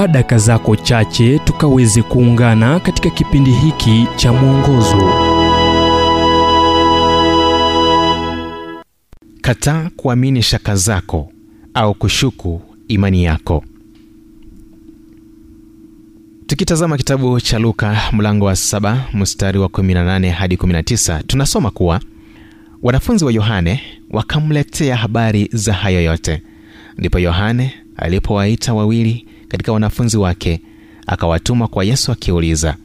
[0.00, 5.12] chukua daka zako chache tukaweze kuungana katika kipindi hiki cha mwongozo.
[9.40, 11.32] Kataa kuamini shaka zako
[11.74, 13.64] au kushuku imani yako.
[16.46, 22.00] Tukitazama kitabu cha luka mlango wa 7 mstari wa 18 hadi 19 tunasoma kuwa
[22.82, 26.42] wanafunzi wa yohane wakamletea habari za hayo yote.
[26.98, 30.60] Ndipo yohane alipowaita wawili katika wanafunzi wake
[31.06, 32.76] akawatuma kwa yesu akiuliza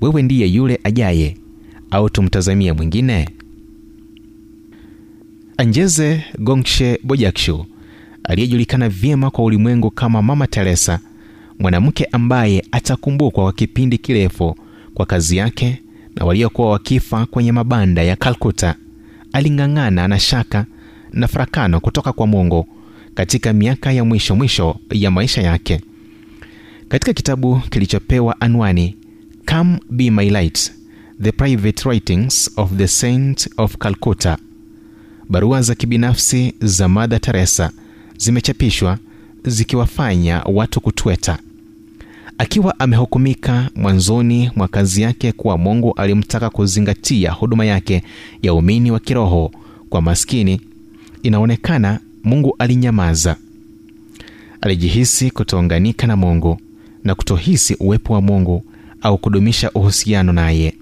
[0.00, 1.36] wewe ndiye yule ajaye
[1.90, 3.28] au tumtazamie mwingine?
[5.56, 7.66] Anjeze gongshe bojakshu
[8.24, 11.00] aliyejulikana vyema kwa ulimwengu kama mama teresa
[11.58, 14.56] mwanamke ambaye atakumbukwa kwa kipindi kirefu
[14.94, 15.82] kwa kazi yake
[16.16, 18.74] na waliokuwa wakifa kwenye mabanda ya kalkuta
[19.32, 20.66] aling'ang'ana na shaka
[21.12, 22.66] na farakano kutoka kwa mungu
[23.16, 25.80] katika miaka ya mwisho mwisho ya maisha yake.
[26.88, 28.96] Katika kitabu kilichopewa anwani
[29.50, 30.72] come be my light
[31.22, 34.38] the private writings of the saint of calcutta
[35.28, 37.70] barua za kibinafsi za madha teresa
[38.18, 38.98] zimechapishwa
[39.44, 41.38] zikiwafanya watu kutweta.
[42.38, 48.02] Akiwa amehukumika mwanzoni mwa kazi yake kuwa mungu alimtaka kuzingatia huduma yake
[48.42, 49.50] ya umini wa kiroho
[49.88, 50.60] kwa maskini
[51.22, 53.36] inaonekana mungu alinyamaza.
[54.60, 56.60] Alijihisi kutounganika na mungu
[57.04, 58.64] na kutohisi uwepo wa mungu
[59.02, 60.74] au kudumisha uhusiano naye.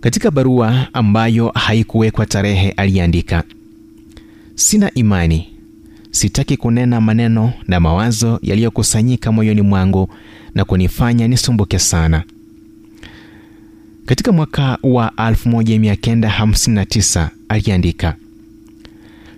[0.00, 3.42] Katika barua ambayo haikuwekwa tarehe aliandika
[4.54, 5.48] sina imani.
[6.10, 10.08] Sitaki kunena maneno na mawazo yaliyokusanyika moyoni mwangu
[10.54, 12.22] na kunifanya nisumbuke sana.
[14.06, 18.16] Katika mwaka wa 1959 aliandika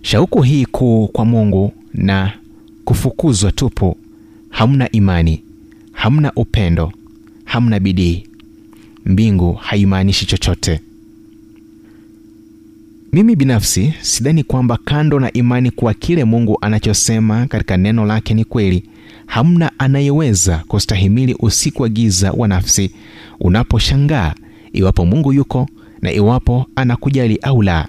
[0.02, 2.32] shauku hii kuu kwa mungu na
[2.84, 3.96] kufukuzwa tupu.
[4.50, 5.42] Hamna imani
[5.92, 6.92] hamna upendo
[7.44, 8.24] hamna bidii.
[9.06, 10.80] Mbingu haimaanishi chochote.
[13.12, 18.44] Mimi binafsi sidhani kwamba kando na imani kuwa kile mungu anachosema katika neno lake ni
[18.44, 18.84] kweli
[19.26, 22.90] hamna anayeweza kustahimili usiku wa giza wa nafsi
[23.40, 24.34] unaposhangaa
[24.72, 25.68] iwapo mungu yuko
[26.02, 27.88] na iwapo anakujali au la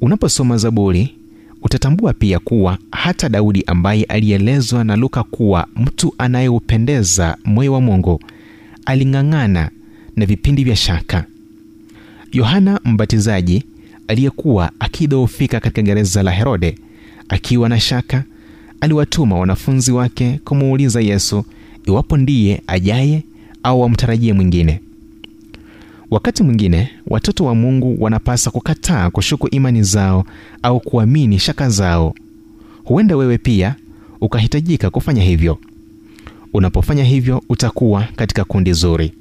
[0.00, 1.14] unaposoma zaburi
[1.62, 8.20] utatambua pia kuwa hata daudi ambaye alielezwa na luka kuwa mtu anayeupendeza moyo wa mungu
[8.86, 9.70] aling'ang'ana
[10.16, 11.24] na vipindi vya shaka.
[12.32, 13.64] Yohana mbatizaji
[14.08, 16.78] aliyekuwa akidhoofika katika gereza la herode
[17.28, 18.24] akiwa na shaka
[18.80, 21.44] aliwatuma wanafunzi wake kumuuliza yesu
[21.86, 23.22] iwapo ndiye ajaye
[23.62, 24.80] au wamtarajie mwingine
[26.10, 30.24] wakati mwingine watoto wa mungu wanapasa kukataa kushuku imani zao
[30.62, 32.14] au kuamini shaka zao.
[32.84, 33.74] Huenda wewe pia
[34.20, 35.58] ukahitajika kufanya hivyo.
[36.54, 39.12] Unapofanya hivyo utakuwa katika kundi zuri.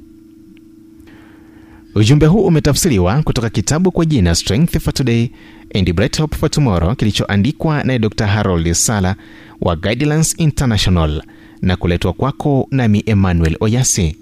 [1.95, 5.29] Ujumbe huu umetafsiriwa kutoka kitabu kwa jina strength for today
[5.75, 9.15] and bright hope for tomorrow kilichoandikwa naye dr harold sala
[9.61, 11.23] wa guidelines international
[11.61, 14.15] na kuletwa kwako nami emmanuel oyasi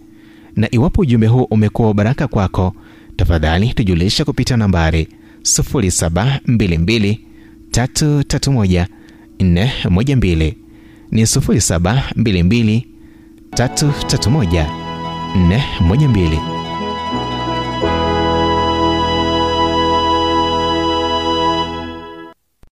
[0.55, 2.75] na iwapo ujumbe huu umekuwa baraka kwako
[3.15, 5.07] tafadhali tujulisha kupitia nambari
[5.41, 7.17] 722
[7.71, 8.85] 331
[9.39, 10.53] 412
[11.11, 12.81] ni 722
[13.51, 14.65] 331
[15.35, 16.64] 412